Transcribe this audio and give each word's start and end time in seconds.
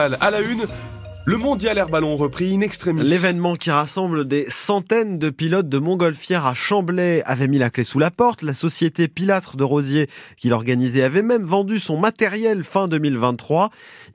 À 0.00 0.30
la 0.30 0.40
une, 0.42 0.64
le 1.26 1.36
mondial 1.38 1.76
air 1.76 1.88
ballon 1.88 2.16
repris 2.16 2.54
in 2.54 2.60
extremis. 2.60 3.02
L'événement 3.02 3.56
qui 3.56 3.72
rassemble 3.72 4.28
des 4.28 4.46
centaines 4.48 5.18
de 5.18 5.28
pilotes 5.28 5.68
de 5.68 5.78
montgolfières 5.78 6.46
à 6.46 6.54
Chamblay 6.54 7.20
avait 7.26 7.48
mis 7.48 7.58
la 7.58 7.68
clé 7.68 7.82
sous 7.82 7.98
la 7.98 8.12
porte. 8.12 8.42
La 8.42 8.54
société 8.54 9.08
Pilâtre 9.08 9.56
de 9.56 9.64
Rosier 9.64 10.08
qui 10.36 10.50
l'organisait 10.50 11.02
avait 11.02 11.22
même 11.22 11.42
vendu 11.42 11.80
son 11.80 11.98
matériel 11.98 12.62
fin 12.62 12.86
2023. 12.86 13.70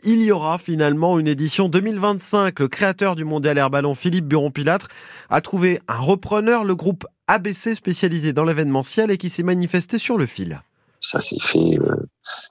Il 0.05 0.21
y 0.21 0.31
aura 0.31 0.57
finalement 0.57 1.19
une 1.19 1.27
édition 1.27 1.67
2025. 1.67 2.61
Le 2.61 2.70
créateur 2.70 3.15
du 3.15 3.25
mondial 3.25 3.57
air 3.57 3.70
ballon, 3.70 3.93
Philippe 3.93 4.29
Buron-Pilâtre, 4.29 4.88
a 5.29 5.41
trouvé 5.41 5.81
un 5.89 5.97
repreneur, 5.97 6.63
le 6.63 6.75
groupe 6.75 7.05
ABC 7.27 7.75
spécialisé 7.75 8.31
dans 8.31 8.45
l'événementiel 8.45 9.11
et 9.11 9.18
qui 9.18 9.29
s'est 9.29 9.43
manifesté 9.43 10.00
sur 10.00 10.18
le 10.18 10.27
fil. 10.27 10.61
Ça 11.02 11.20
s'est 11.20 11.41
fait 11.41 11.77
euh, 11.81 12.07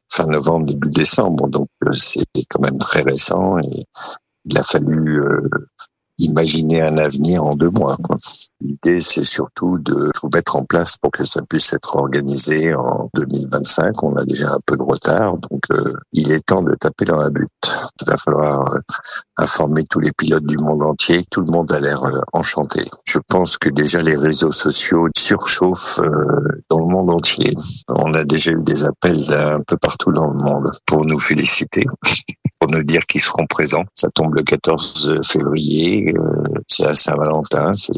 fin 0.09 0.25
novembre, 0.25 0.67
début 0.67 0.91
décembre, 0.91 1.49
donc 1.49 1.69
euh, 1.85 1.93
c'est 1.93 2.25
quand 2.49 2.61
même 2.61 2.79
très 2.79 3.03
récent 3.03 3.59
et 3.59 3.85
il 4.45 4.59
a 4.59 4.63
fallu 4.63 5.23
euh, 5.23 5.49
imaginer 6.23 6.83
un 6.83 6.97
avenir 6.99 7.45
en 7.45 7.55
deux 7.55 7.71
mois. 7.71 7.97
L'idée, 8.61 9.01
c'est 9.01 9.25
surtout 9.25 9.79
de 9.79 10.11
tout 10.15 10.29
mettre 10.35 10.57
en 10.57 10.65
place 10.65 10.97
pour 10.97 11.11
que 11.11 11.25
ça 11.25 11.43
puisse 11.43 11.73
être 11.73 11.97
organisé 11.97 12.75
en 12.75 13.11
2025. 13.15 14.03
On 14.03 14.17
a 14.17 14.25
déjà 14.25 14.53
un 14.53 14.61
peu 14.67 14.77
de 14.77 14.83
retard, 14.83 15.37
donc 15.39 15.63
euh, 15.73 15.93
il 16.13 16.33
est 16.33 16.47
temps 16.47 16.63
de 16.63 16.75
taper 16.75 17.05
dans 17.05 17.17
la 17.17 17.31
butte. 17.31 17.51
Il 18.01 18.07
va 18.07 18.17
falloir 18.17 18.75
euh, 18.75 18.79
informer 19.37 19.85
tous 19.85 20.01
les 20.01 20.13
pilotes 20.13 20.47
du 20.47 20.59
monde 20.59 20.83
entier. 20.83 21.23
Tout 21.31 21.43
le 21.43 21.53
monde 21.53 21.73
a 21.73 21.81
l'air 21.81 22.03
enchanté. 22.33 22.85
Je 23.07 23.19
pense 23.29 23.59
que 23.59 23.69
déjà 23.69 24.03
les 24.03 24.17
réseaux 24.17 24.51
sociaux 24.51 25.09
surchauffent 25.17 26.01
dans 26.71 26.79
le 26.79 26.87
monde 26.87 27.11
entier. 27.11 27.55
On 27.89 28.13
a 28.15 28.25
déjà 28.25 28.53
eu 28.53 28.63
des 28.63 28.85
appels 28.85 29.27
d'un 29.27 29.61
peu 29.67 29.77
partout 29.77 30.13
dans 30.13 30.29
le 30.29 30.39
monde 30.43 30.71
pour 30.87 31.05
nous 31.05 31.19
féliciter 31.19 31.87
nous 32.73 32.83
dire 32.83 33.03
qu'ils 33.07 33.21
seront 33.21 33.47
présents. 33.47 33.85
Ça 33.95 34.09
tombe 34.15 34.35
le 34.35 34.43
14 34.43 35.21
février, 35.25 36.13
euh, 36.17 36.43
c'est 36.67 36.87
à 36.87 36.95
Saint-Valentin, 36.95 37.75
c'est 37.75 37.93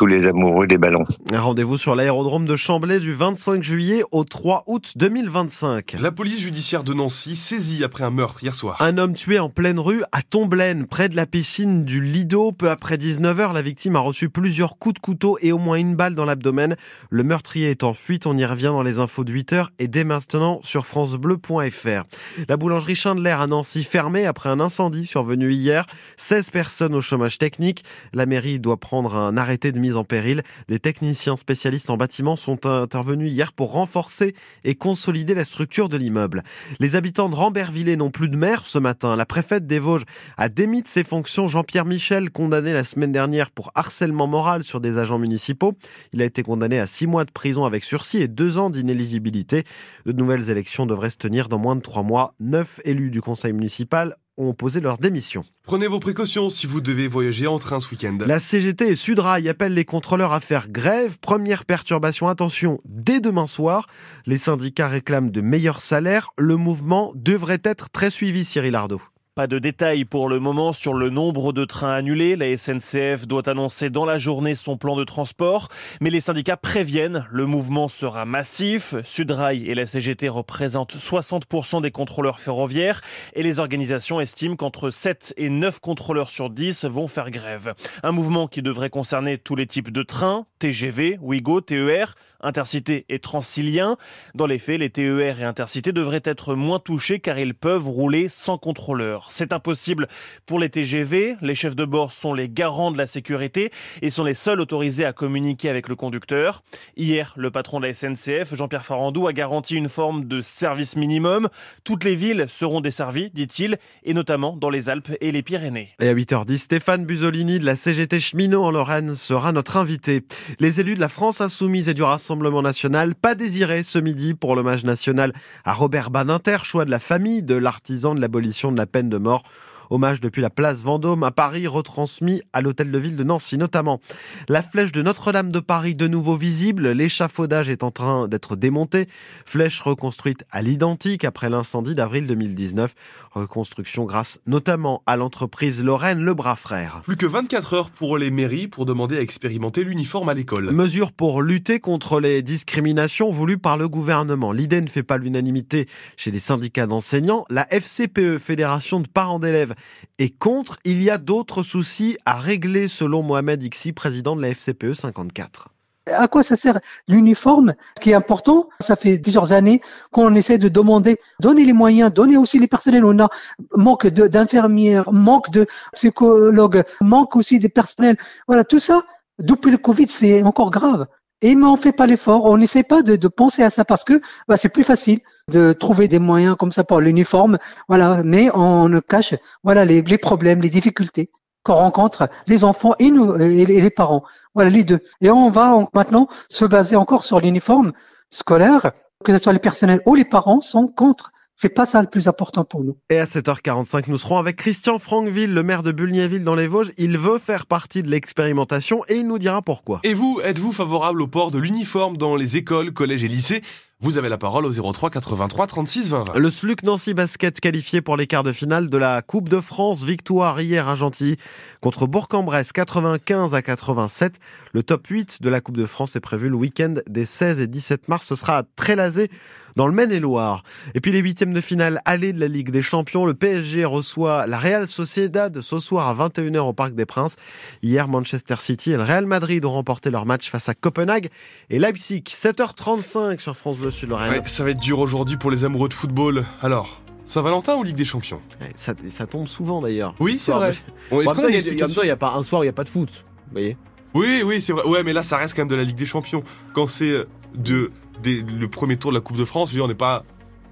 tous 0.00 0.06
les 0.06 0.26
amoureux 0.26 0.66
des 0.66 0.78
ballons. 0.78 1.04
Rendez-vous 1.30 1.76
sur 1.76 1.94
l'aérodrome 1.94 2.46
de 2.46 2.56
Chamblay 2.56 3.00
du 3.00 3.12
25 3.12 3.62
juillet 3.62 4.02
au 4.12 4.24
3 4.24 4.64
août 4.66 4.94
2025. 4.96 5.98
La 6.00 6.10
police 6.10 6.40
judiciaire 6.40 6.84
de 6.84 6.94
Nancy 6.94 7.36
saisie 7.36 7.84
après 7.84 8.04
un 8.04 8.10
meurtre 8.10 8.42
hier 8.42 8.54
soir. 8.54 8.80
Un 8.80 8.96
homme 8.96 9.12
tué 9.12 9.38
en 9.38 9.50
pleine 9.50 9.78
rue 9.78 10.02
à 10.10 10.22
Tomblaine, 10.22 10.86
près 10.86 11.10
de 11.10 11.16
la 11.16 11.26
piscine 11.26 11.84
du 11.84 12.00
Lido. 12.00 12.50
Peu 12.50 12.70
après 12.70 12.96
19h, 12.96 13.52
la 13.52 13.60
victime 13.60 13.94
a 13.94 13.98
reçu 13.98 14.30
plusieurs 14.30 14.78
coups 14.78 14.94
de 14.94 15.00
couteau 15.00 15.36
et 15.42 15.52
au 15.52 15.58
moins 15.58 15.76
une 15.76 15.96
balle 15.96 16.14
dans 16.14 16.24
l'abdomen. 16.24 16.76
Le 17.10 17.22
meurtrier 17.22 17.68
est 17.68 17.84
en 17.84 17.92
fuite, 17.92 18.24
on 18.24 18.38
y 18.38 18.44
revient 18.46 18.72
dans 18.72 18.82
les 18.82 19.00
infos 19.00 19.24
de 19.24 19.34
8h 19.34 19.66
et 19.78 19.86
dès 19.86 20.04
maintenant 20.04 20.60
sur 20.62 20.86
francebleu.fr. 20.86 22.04
La 22.48 22.56
boulangerie 22.56 22.94
Chandler 22.94 23.36
à 23.38 23.46
Nancy 23.46 23.86
après 24.26 24.48
un 24.48 24.60
incendie 24.60 25.04
survenu 25.04 25.52
hier. 25.52 25.84
16 26.16 26.48
personnes 26.48 26.94
au 26.94 27.02
chômage 27.02 27.36
technique. 27.36 27.84
La 28.14 28.24
mairie 28.24 28.60
doit 28.60 28.78
prendre 28.78 29.14
un 29.14 29.36
arrêté 29.36 29.72
de 29.72 29.78
mise 29.78 29.89
en 29.96 30.04
péril. 30.04 30.42
Des 30.68 30.78
techniciens 30.78 31.36
spécialistes 31.36 31.90
en 31.90 31.96
bâtiment 31.96 32.36
sont 32.36 32.66
intervenus 32.66 33.32
hier 33.32 33.52
pour 33.52 33.72
renforcer 33.72 34.34
et 34.64 34.74
consolider 34.74 35.34
la 35.34 35.44
structure 35.44 35.88
de 35.88 35.96
l'immeuble. 35.96 36.42
Les 36.78 36.96
habitants 36.96 37.28
de 37.28 37.34
Rambervillers 37.34 37.96
n'ont 37.96 38.10
plus 38.10 38.28
de 38.28 38.36
maire 38.36 38.66
ce 38.66 38.78
matin. 38.78 39.16
La 39.16 39.26
préfète 39.26 39.66
des 39.66 39.78
Vosges 39.78 40.04
a 40.36 40.48
démis 40.48 40.82
de 40.82 40.88
ses 40.88 41.04
fonctions 41.04 41.48
Jean-Pierre 41.48 41.84
Michel, 41.84 42.30
condamné 42.30 42.72
la 42.72 42.84
semaine 42.84 43.12
dernière 43.12 43.50
pour 43.50 43.70
harcèlement 43.74 44.26
moral 44.26 44.62
sur 44.62 44.80
des 44.80 44.98
agents 44.98 45.18
municipaux. 45.18 45.74
Il 46.12 46.22
a 46.22 46.24
été 46.24 46.42
condamné 46.42 46.78
à 46.78 46.86
six 46.86 47.06
mois 47.06 47.24
de 47.24 47.30
prison 47.30 47.64
avec 47.64 47.84
sursis 47.84 48.18
et 48.18 48.28
deux 48.28 48.58
ans 48.58 48.70
d'inéligibilité. 48.70 49.64
De 50.06 50.12
nouvelles 50.12 50.50
élections 50.50 50.86
devraient 50.86 51.10
se 51.10 51.18
tenir 51.18 51.48
dans 51.48 51.58
moins 51.58 51.76
de 51.76 51.80
trois 51.80 52.02
mois. 52.02 52.34
Neuf 52.40 52.80
élus 52.84 53.10
du 53.10 53.20
conseil 53.20 53.52
municipal 53.52 54.16
ont 54.48 54.54
posé 54.54 54.80
leur 54.80 54.98
démission. 54.98 55.44
Prenez 55.64 55.86
vos 55.86 56.00
précautions 56.00 56.48
si 56.48 56.66
vous 56.66 56.80
devez 56.80 57.06
voyager 57.06 57.46
en 57.46 57.58
train 57.58 57.80
ce 57.80 57.90
week-end. 57.90 58.18
La 58.26 58.40
CGT 58.40 58.88
et 58.88 58.94
Sudrail 58.94 59.48
appellent 59.48 59.74
les 59.74 59.84
contrôleurs 59.84 60.32
à 60.32 60.40
faire 60.40 60.68
grève. 60.68 61.18
Première 61.18 61.64
perturbation, 61.64 62.28
attention, 62.28 62.80
dès 62.84 63.20
demain 63.20 63.46
soir. 63.46 63.86
Les 64.26 64.38
syndicats 64.38 64.88
réclament 64.88 65.30
de 65.30 65.40
meilleurs 65.40 65.82
salaires. 65.82 66.30
Le 66.36 66.56
mouvement 66.56 67.12
devrait 67.14 67.62
être 67.64 67.90
très 67.90 68.10
suivi, 68.10 68.44
Cyril 68.44 68.74
Ardo. 68.74 69.00
Pas 69.40 69.46
de 69.46 69.58
détails 69.58 70.04
pour 70.04 70.28
le 70.28 70.38
moment 70.38 70.74
sur 70.74 70.92
le 70.92 71.08
nombre 71.08 71.54
de 71.54 71.64
trains 71.64 71.94
annulés. 71.94 72.36
La 72.36 72.54
SNCF 72.58 73.26
doit 73.26 73.48
annoncer 73.48 73.88
dans 73.88 74.04
la 74.04 74.18
journée 74.18 74.54
son 74.54 74.76
plan 74.76 74.96
de 74.96 75.04
transport. 75.04 75.68
Mais 76.02 76.10
les 76.10 76.20
syndicats 76.20 76.58
préviennent, 76.58 77.26
le 77.30 77.46
mouvement 77.46 77.88
sera 77.88 78.26
massif. 78.26 78.94
Sudrail 79.02 79.66
et 79.66 79.74
la 79.74 79.86
CGT 79.86 80.28
représentent 80.28 80.94
60% 80.94 81.80
des 81.80 81.90
contrôleurs 81.90 82.38
ferroviaires 82.38 83.00
et 83.32 83.42
les 83.42 83.60
organisations 83.60 84.20
estiment 84.20 84.56
qu'entre 84.56 84.90
7 84.90 85.32
et 85.38 85.48
9 85.48 85.80
contrôleurs 85.80 86.28
sur 86.28 86.50
10 86.50 86.84
vont 86.84 87.08
faire 87.08 87.30
grève. 87.30 87.72
Un 88.02 88.12
mouvement 88.12 88.46
qui 88.46 88.60
devrait 88.60 88.90
concerner 88.90 89.38
tous 89.38 89.56
les 89.56 89.66
types 89.66 89.90
de 89.90 90.02
trains, 90.02 90.44
TGV, 90.58 91.16
Ouigo, 91.22 91.62
TER, 91.62 92.14
Intercité 92.42 93.06
et 93.08 93.18
Transilien. 93.18 93.96
Dans 94.34 94.46
les 94.46 94.58
faits, 94.58 94.80
les 94.80 94.90
TER 94.90 95.40
et 95.40 95.44
Intercité 95.44 95.92
devraient 95.92 96.20
être 96.24 96.54
moins 96.54 96.78
touchés 96.78 97.20
car 97.20 97.38
ils 97.38 97.54
peuvent 97.54 97.88
rouler 97.88 98.28
sans 98.28 98.58
contrôleur. 98.58 99.29
C'est 99.30 99.52
impossible 99.52 100.08
pour 100.44 100.58
les 100.58 100.68
TGV. 100.68 101.36
Les 101.40 101.54
chefs 101.54 101.76
de 101.76 101.84
bord 101.84 102.12
sont 102.12 102.34
les 102.34 102.48
garants 102.48 102.90
de 102.90 102.98
la 102.98 103.06
sécurité 103.06 103.70
et 104.02 104.10
sont 104.10 104.24
les 104.24 104.34
seuls 104.34 104.60
autorisés 104.60 105.04
à 105.04 105.12
communiquer 105.12 105.68
avec 105.68 105.88
le 105.88 105.94
conducteur. 105.94 106.62
Hier, 106.96 107.32
le 107.36 107.50
patron 107.52 107.78
de 107.78 107.86
la 107.86 107.94
SNCF, 107.94 108.54
Jean-Pierre 108.54 108.84
Farandou, 108.84 109.28
a 109.28 109.32
garanti 109.32 109.76
une 109.76 109.88
forme 109.88 110.24
de 110.24 110.40
service 110.40 110.96
minimum. 110.96 111.48
Toutes 111.84 112.02
les 112.02 112.16
villes 112.16 112.46
seront 112.48 112.80
desservies, 112.80 113.30
dit-il, 113.32 113.78
et 114.02 114.14
notamment 114.14 114.56
dans 114.56 114.68
les 114.68 114.88
Alpes 114.88 115.12
et 115.20 115.30
les 115.30 115.42
Pyrénées. 115.42 115.90
Et 116.00 116.08
à 116.08 116.14
8h10, 116.14 116.58
Stéphane 116.58 117.04
Busolini 117.04 117.60
de 117.60 117.64
la 117.64 117.76
CGT 117.76 118.18
Cheminot 118.18 118.64
en 118.64 118.72
Lorraine 118.72 119.14
sera 119.14 119.52
notre 119.52 119.76
invité. 119.76 120.24
Les 120.58 120.80
élus 120.80 120.94
de 120.94 121.00
la 121.00 121.08
France 121.08 121.40
insoumise 121.40 121.88
et 121.88 121.94
du 121.94 122.02
Rassemblement 122.02 122.62
national, 122.62 123.14
pas 123.14 123.36
désirés 123.36 123.84
ce 123.84 123.98
midi 124.00 124.34
pour 124.34 124.56
l'hommage 124.56 124.84
national 124.84 125.32
à 125.64 125.72
Robert 125.72 126.10
Badinter, 126.10 126.58
choix 126.64 126.84
de 126.84 126.90
la 126.90 126.98
famille 126.98 127.44
de 127.44 127.54
l'artisan 127.54 128.14
de 128.14 128.20
l'abolition 128.20 128.72
de 128.72 128.76
la 128.76 128.86
peine 128.86 129.08
de 129.08 129.19
mort. 129.20 129.44
Hommage 129.90 130.20
depuis 130.20 130.40
la 130.40 130.50
place 130.50 130.82
Vendôme 130.82 131.24
à 131.24 131.32
Paris, 131.32 131.66
retransmis 131.66 132.42
à 132.52 132.60
l'hôtel 132.60 132.92
de 132.92 132.98
ville 132.98 133.16
de 133.16 133.24
Nancy 133.24 133.58
notamment. 133.58 134.00
La 134.48 134.62
flèche 134.62 134.92
de 134.92 135.02
Notre-Dame 135.02 135.50
de 135.50 135.58
Paris 135.58 135.96
de 135.96 136.06
nouveau 136.06 136.36
visible, 136.36 136.90
l'échafaudage 136.90 137.68
est 137.68 137.82
en 137.82 137.90
train 137.90 138.28
d'être 138.28 138.54
démonté. 138.54 139.08
Flèche 139.44 139.80
reconstruite 139.80 140.44
à 140.52 140.62
l'identique 140.62 141.24
après 141.24 141.50
l'incendie 141.50 141.96
d'avril 141.96 142.28
2019. 142.28 142.94
Reconstruction 143.32 144.04
grâce 144.04 144.38
notamment 144.46 145.02
à 145.06 145.16
l'entreprise 145.16 145.82
Lorraine 145.82 146.20
Le 146.20 146.34
Bras 146.34 146.56
Frère. 146.56 147.00
Plus 147.02 147.16
que 147.16 147.26
24 147.26 147.74
heures 147.74 147.90
pour 147.90 148.16
les 148.16 148.30
mairies 148.30 148.68
pour 148.68 148.86
demander 148.86 149.18
à 149.18 149.22
expérimenter 149.22 149.82
l'uniforme 149.82 150.28
à 150.28 150.34
l'école. 150.34 150.70
Mesure 150.70 151.10
pour 151.10 151.42
lutter 151.42 151.80
contre 151.80 152.20
les 152.20 152.42
discriminations 152.42 153.30
voulues 153.32 153.58
par 153.58 153.76
le 153.76 153.88
gouvernement. 153.88 154.52
L'idée 154.52 154.80
ne 154.80 154.88
fait 154.88 155.02
pas 155.02 155.18
l'unanimité 155.18 155.88
chez 156.16 156.30
les 156.30 156.40
syndicats 156.40 156.86
d'enseignants. 156.86 157.44
La 157.50 157.66
FCPE, 157.72 158.38
Fédération 158.38 159.00
de 159.00 159.08
parents 159.08 159.40
d'élèves, 159.40 159.74
et 160.18 160.30
contre, 160.30 160.78
il 160.84 161.02
y 161.02 161.10
a 161.10 161.18
d'autres 161.18 161.62
soucis 161.62 162.18
à 162.24 162.38
régler 162.38 162.88
selon 162.88 163.22
Mohamed 163.22 163.62
Ixi, 163.62 163.92
président 163.92 164.36
de 164.36 164.42
la 164.42 164.48
FCPE 164.54 164.94
54 164.94 165.68
à 166.12 166.28
quoi 166.28 166.42
ça 166.42 166.56
sert 166.56 166.80
l'uniforme 167.08 167.74
Ce 167.96 168.00
qui 168.00 168.10
est 168.10 168.14
important, 168.14 168.68
ça 168.80 168.96
fait 168.96 169.18
plusieurs 169.18 169.52
années 169.52 169.80
qu'on 170.10 170.34
essaie 170.34 170.58
de 170.58 170.68
demander, 170.68 171.18
donner 171.40 171.64
les 171.64 171.72
moyens, 171.72 172.12
donner 172.12 172.36
aussi 172.36 172.58
les 172.58 172.66
personnels. 172.66 173.04
On 173.04 173.18
a 173.20 173.28
manque 173.76 174.06
d'infirmières, 174.06 175.12
manque 175.12 175.50
de 175.50 175.66
psychologues, 175.92 176.82
manque 177.00 177.36
aussi 177.36 177.58
des 177.58 177.68
personnels. 177.68 178.16
Voilà, 178.46 178.64
tout 178.64 178.78
ça, 178.78 179.02
depuis 179.38 179.70
le 179.70 179.78
Covid, 179.78 180.08
c'est 180.08 180.42
encore 180.42 180.70
grave. 180.70 181.06
Et 181.42 181.54
mais 181.54 181.66
on 181.66 181.76
fait 181.76 181.92
pas 181.92 182.06
l'effort, 182.06 182.44
on 182.44 182.58
n'essaie 182.58 182.82
pas 182.82 183.02
de, 183.02 183.16
de, 183.16 183.28
penser 183.28 183.62
à 183.62 183.70
ça 183.70 183.86
parce 183.86 184.04
que 184.04 184.20
bah, 184.46 184.58
c'est 184.58 184.68
plus 184.68 184.84
facile 184.84 185.20
de 185.50 185.72
trouver 185.72 186.08
des 186.08 186.18
moyens 186.18 186.56
comme 186.58 186.72
ça 186.72 186.84
pour 186.84 187.00
l'uniforme, 187.00 187.58
voilà. 187.88 188.22
Mais 188.24 188.50
on 188.54 188.88
cache, 189.06 189.34
voilà, 189.62 189.84
les, 189.84 190.02
les 190.02 190.18
problèmes, 190.18 190.60
les 190.60 190.70
difficultés 190.70 191.30
qu'on 191.62 191.74
rencontre 191.74 192.28
les 192.46 192.64
enfants 192.64 192.94
et 192.98 193.10
nous 193.10 193.36
et 193.36 193.66
les 193.66 193.90
parents, 193.90 194.24
voilà 194.54 194.70
les 194.70 194.84
deux. 194.84 195.00
Et 195.20 195.30
on 195.30 195.50
va 195.50 195.88
maintenant 195.92 196.28
se 196.48 196.64
baser 196.64 196.96
encore 196.96 197.24
sur 197.24 197.40
l'uniforme 197.40 197.92
scolaire, 198.30 198.92
que 199.24 199.32
ce 199.32 199.38
soit 199.38 199.52
les 199.52 199.58
personnels 199.58 200.00
ou 200.06 200.14
les 200.14 200.24
parents 200.24 200.60
sont 200.60 200.88
contre 200.88 201.32
c'est 201.60 201.74
pas 201.74 201.84
ça 201.84 202.00
le 202.00 202.08
plus 202.08 202.26
important 202.26 202.64
pour 202.64 202.82
nous. 202.82 202.96
Et 203.10 203.18
à 203.18 203.26
7h45, 203.26 204.04
nous 204.06 204.16
serons 204.16 204.38
avec 204.38 204.56
Christian 204.56 204.98
Franqueville, 204.98 205.52
le 205.52 205.62
maire 205.62 205.82
de 205.82 205.92
Bulgnaville 205.92 206.42
dans 206.42 206.54
les 206.54 206.66
Vosges. 206.66 206.92
Il 206.96 207.18
veut 207.18 207.36
faire 207.36 207.66
partie 207.66 208.02
de 208.02 208.08
l'expérimentation 208.08 209.04
et 209.08 209.16
il 209.16 209.26
nous 209.26 209.38
dira 209.38 209.60
pourquoi. 209.60 210.00
Et 210.02 210.14
vous, 210.14 210.40
êtes-vous 210.42 210.72
favorable 210.72 211.20
au 211.20 211.26
port 211.26 211.50
de 211.50 211.58
l'uniforme 211.58 212.16
dans 212.16 212.34
les 212.34 212.56
écoles, 212.56 212.94
collèges 212.94 213.24
et 213.24 213.28
lycées? 213.28 213.60
Vous 214.02 214.16
avez 214.16 214.30
la 214.30 214.38
parole 214.38 214.64
au 214.64 214.72
03 214.72 215.10
83 215.10 215.66
36 215.66 216.08
20 216.08 216.24
20. 216.32 216.38
Le 216.38 216.50
SLUC 216.50 216.84
Nancy 216.84 217.12
Basket 217.12 217.60
qualifié 217.60 218.00
pour 218.00 218.16
les 218.16 218.26
quarts 218.26 218.44
de 218.44 218.52
finale 218.52 218.88
de 218.88 218.96
la 218.96 219.20
Coupe 219.20 219.50
de 219.50 219.60
France. 219.60 220.04
Victoire 220.04 220.58
hier 220.62 220.88
à 220.88 220.94
Gentilly 220.94 221.36
contre 221.82 222.06
Bourg-en-Bresse 222.06 222.72
95 222.72 223.54
à 223.54 223.60
87. 223.60 224.40
Le 224.72 224.82
top 224.82 225.06
8 225.06 225.42
de 225.42 225.50
la 225.50 225.60
Coupe 225.60 225.76
de 225.76 225.84
France 225.84 226.16
est 226.16 226.20
prévu 226.20 226.48
le 226.48 226.56
week-end 226.56 226.94
des 227.08 227.26
16 227.26 227.60
et 227.60 227.66
17 227.66 228.08
mars. 228.08 228.26
Ce 228.26 228.36
sera 228.36 228.58
à 228.58 228.62
Trélazé 228.74 229.30
dans 229.76 229.86
le 229.86 229.92
Maine-et-Loire. 229.92 230.62
Et 230.94 231.00
puis 231.00 231.12
les 231.12 231.18
huitièmes 231.20 231.52
de 231.52 231.60
finale 231.60 232.00
aller 232.04 232.32
de 232.32 232.40
la 232.40 232.48
Ligue 232.48 232.70
des 232.70 232.82
Champions, 232.82 233.24
le 233.26 233.34
PSG 233.34 233.84
reçoit 233.84 234.46
la 234.46 234.58
Real 234.58 234.86
Sociedad 234.88 235.60
ce 235.60 235.78
soir 235.80 236.08
à 236.08 236.28
21h 236.28 236.58
au 236.60 236.72
Parc 236.72 236.94
des 236.94 237.06
Princes. 237.06 237.36
Hier, 237.82 238.08
Manchester 238.08 238.56
City 238.58 238.92
et 238.92 238.96
le 238.96 239.02
Real 239.02 239.26
Madrid 239.26 239.64
ont 239.64 239.72
remporté 239.72 240.10
leur 240.10 240.26
match 240.26 240.50
face 240.50 240.68
à 240.68 240.74
Copenhague 240.74 241.28
et 241.70 241.78
Leipzig. 241.78 242.22
7h35 242.26 243.38
sur 243.40 243.56
France 243.56 243.78
Bleu 243.78 243.90
Sud-Lorraine. 243.90 244.32
Ouais, 244.32 244.40
ça 244.46 244.64
va 244.64 244.70
être 244.70 244.80
dur 244.80 244.98
aujourd'hui 244.98 245.36
pour 245.36 245.50
les 245.50 245.64
amoureux 245.64 245.88
de 245.88 245.94
football. 245.94 246.44
Alors, 246.62 247.00
Saint-Valentin 247.26 247.76
ou 247.76 247.82
Ligue 247.84 247.96
des 247.96 248.04
Champions? 248.04 248.40
Ouais, 248.60 248.72
ça, 248.74 248.92
ça 249.08 249.26
tombe 249.26 249.46
souvent 249.46 249.80
d'ailleurs. 249.80 250.14
Oui, 250.20 250.38
c'est 250.38 250.52
vrai. 250.52 250.70
Est-ce 250.70 250.80
il 251.12 251.82
a- 251.82 252.04
n'y 252.04 252.10
a 252.10 252.16
pas 252.16 252.32
un 252.34 252.42
soir 252.42 252.60
où 252.60 252.64
il 252.64 252.66
n'y 252.66 252.70
a 252.70 252.72
pas 252.74 252.84
de 252.84 252.88
foot. 252.88 253.10
Vous 253.46 253.52
voyez? 253.52 253.76
Oui, 254.14 254.42
oui, 254.44 254.60
c'est 254.60 254.72
vrai. 254.72 254.84
Ouais, 254.84 255.02
mais 255.04 255.12
là, 255.12 255.22
ça 255.22 255.36
reste 255.36 255.54
quand 255.54 255.62
même 255.62 255.68
de 255.68 255.76
la 255.76 255.84
Ligue 255.84 255.96
des 255.96 256.06
Champions. 256.06 256.42
Quand 256.74 256.86
c'est 256.88 257.24
de, 257.56 257.90
des- 258.22 258.42
le 258.42 258.68
premier 258.68 258.96
tour 258.96 259.10
de 259.12 259.16
la 259.16 259.20
Coupe 259.20 259.36
de 259.36 259.44
France, 259.44 259.68
je 259.70 259.74
veux 259.74 259.78
dire, 259.78 259.84
on 259.84 259.88
n'est 259.88 259.94
pas. 259.94 260.24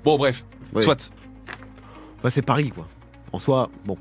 Bon, 0.04 0.16
bref, 0.16 0.44
soit. 0.80 1.10
C'est 2.30 2.42
Paris, 2.42 2.70
quoi. 2.70 2.86
En 3.32 3.38
soi, 3.38 3.70
bon, 3.84 3.96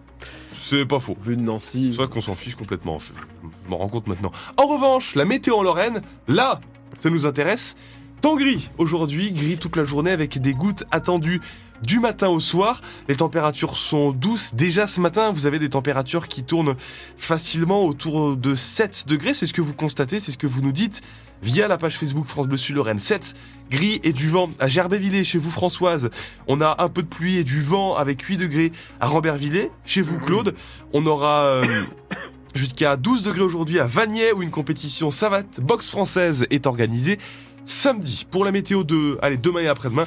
C'est 0.53 0.85
pas 0.85 0.99
faux. 0.99 1.17
vu 1.21 1.35
de 1.35 1.41
Nancy. 1.41 1.89
C'est 1.91 1.97
vrai 1.97 2.07
qu'on 2.07 2.21
s'en 2.21 2.35
fiche 2.35 2.55
complètement. 2.55 2.97
Je 2.99 3.69
m'en 3.69 3.77
rends 3.77 3.89
compte 3.89 4.07
maintenant. 4.07 4.31
En 4.57 4.65
revanche, 4.67 5.15
la 5.15 5.25
météo 5.25 5.55
en 5.55 5.63
Lorraine, 5.63 6.01
là, 6.27 6.59
ça 6.99 7.09
nous 7.09 7.25
intéresse. 7.25 7.75
Temps 8.21 8.35
gris 8.35 8.69
aujourd'hui, 8.77 9.31
gris 9.31 9.57
toute 9.57 9.75
la 9.75 9.83
journée 9.83 10.11
avec 10.11 10.39
des 10.39 10.53
gouttes 10.53 10.83
attendues 10.91 11.39
du 11.81 11.99
matin 11.99 12.29
au 12.29 12.39
soir. 12.39 12.81
Les 13.07 13.15
températures 13.15 13.77
sont 13.77 14.11
douces. 14.11 14.53
Déjà 14.53 14.87
ce 14.87 14.99
matin, 14.99 15.31
vous 15.31 15.47
avez 15.47 15.59
des 15.59 15.69
températures 15.69 16.27
qui 16.27 16.43
tournent 16.43 16.75
facilement 17.17 17.85
autour 17.85 18.35
de 18.35 18.55
7 18.55 19.05
degrés. 19.07 19.33
C'est 19.33 19.45
ce 19.45 19.53
que 19.53 19.61
vous 19.61 19.73
constatez, 19.73 20.19
c'est 20.19 20.31
ce 20.31 20.37
que 20.37 20.47
vous 20.47 20.61
nous 20.61 20.71
dites 20.71 21.01
via 21.43 21.67
la 21.67 21.77
page 21.77 21.97
Facebook 21.97 22.25
France 22.25 22.47
Bleu 22.47 22.57
Sud 22.57 22.75
Lorraine. 22.75 22.99
7 22.99 23.35
gris 23.69 23.99
et 24.03 24.13
du 24.13 24.29
vent 24.29 24.49
à 24.59 24.67
Gerbévillers 24.67 25.23
chez 25.23 25.37
vous 25.37 25.51
Françoise. 25.51 26.09
On 26.47 26.61
a 26.61 26.75
un 26.79 26.89
peu 26.89 27.03
de 27.03 27.07
pluie 27.07 27.37
et 27.37 27.43
du 27.43 27.61
vent 27.61 27.95
avec 27.95 28.21
8 28.21 28.37
degrés 28.37 28.71
à 28.99 29.07
Rambervillers 29.07 29.71
chez 29.85 30.01
vous 30.01 30.19
Claude. 30.19 30.55
On 30.93 31.05
aura 31.05 31.43
euh, 31.43 31.83
jusqu'à 32.55 32.95
12 32.95 33.23
degrés 33.23 33.41
aujourd'hui 33.41 33.79
à 33.79 33.85
Vagney 33.85 34.31
où 34.31 34.41
une 34.41 34.51
compétition 34.51 35.11
savate 35.11 35.59
boxe 35.61 35.91
française 35.91 36.45
est 36.49 36.65
organisée 36.65 37.19
samedi. 37.65 38.25
Pour 38.29 38.45
la 38.45 38.51
météo 38.51 38.83
de 38.83 39.17
allez, 39.21 39.37
demain 39.37 39.59
et 39.59 39.67
après-demain, 39.67 40.05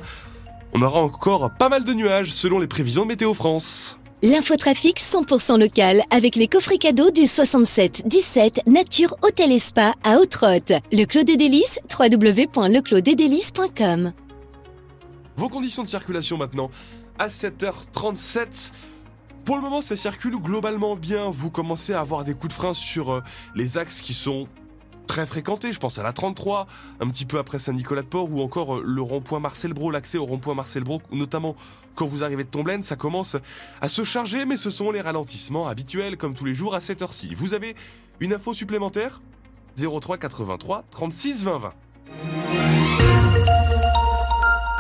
on 0.73 0.83
aura 0.83 1.01
encore 1.01 1.51
pas 1.59 1.69
mal 1.69 1.85
de 1.85 1.93
nuages 1.93 2.33
selon 2.33 2.59
les 2.59 2.67
prévisions 2.67 3.03
de 3.03 3.09
Météo 3.09 3.35
France. 3.35 3.99
L'infotrafic 4.23 5.01
100% 5.01 5.59
local 5.59 6.03
avec 6.11 6.37
les 6.37 6.47
coffrets 6.47 6.77
cadeaux 6.77 7.11
du 7.11 7.25
67 7.25 8.07
17 8.07 8.67
Nature 8.67 9.17
Hôtel 9.23 9.51
et 9.51 9.59
Spa 9.59 9.95
à 10.05 10.19
Haute-Rotte. 10.19 10.75
Le 10.93 11.07
Clos 11.07 11.23
des 11.23 11.39
Délices, 11.39 11.81
www.leclosdesdélices.com. 11.99 14.13
Vos 15.37 15.49
conditions 15.49 15.83
de 15.83 15.89
circulation 15.89 16.37
maintenant 16.37 16.71
à 17.19 17.29
7h37. 17.29 18.73
Pour 19.47 19.57
le 19.57 19.63
moment, 19.63 19.81
ça 19.81 19.97
circule 19.97 20.37
globalement 20.37 20.97
bien. 20.97 21.31
Vous 21.31 21.49
commencez 21.51 21.95
à 21.95 22.01
avoir 22.01 22.25
des 22.25 22.35
coups 22.35 22.49
de 22.49 22.53
frein 22.53 22.75
sur 22.75 23.11
euh, 23.11 23.23
les 23.55 23.79
axes 23.79 24.03
qui 24.03 24.13
sont 24.13 24.47
très 25.11 25.27
fréquentés. 25.27 25.73
Je 25.73 25.81
pense 25.81 25.99
à 25.99 26.05
la 26.05 26.13
33, 26.13 26.69
un 27.01 27.09
petit 27.09 27.27
peu 27.27 27.41
après 27.41 27.59
Saint-Nicolas-de-Port, 27.59 28.31
ou 28.31 28.41
encore 28.43 28.77
euh, 28.77 28.83
le 28.87 29.03
rond-point 29.03 29.41
Marcel 29.41 29.73
Brault, 29.73 29.91
l'accès 29.91 30.19
au 30.19 30.25
rond-point 30.25 30.55
Marcel 30.55 30.85
Brault, 30.85 31.03
notamment 31.11 31.57
quand 31.97 32.07
vous 32.07 32.23
arrivez 32.23 32.45
de 32.45 32.49
Tomblaine, 32.49 32.85
ça 32.85 32.95
commence 32.95 33.37
à 33.81 33.89
se 33.89 34.05
charger, 34.05 34.45
mais 34.45 34.57
ce 34.57 34.71
sont 34.71 34.93
les 34.93 35.01
ralentissements 35.01 35.67
habituels, 35.67 36.17
comme 36.17 36.37
tous 36.37 36.45
les 36.45 36.55
jours 36.55 36.77
à 36.77 36.81
cette 36.81 37.03
heure-ci. 37.03 37.35
Vous 37.35 37.55
avez 37.55 37.75
une 38.21 38.33
info 38.33 38.55
supplémentaire? 38.55 39.21
03 39.77 40.17
83 40.17 40.85
36 40.93 41.43
20 41.43 41.59
20. 41.59 41.73